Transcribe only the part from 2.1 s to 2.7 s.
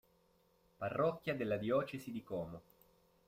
di Como.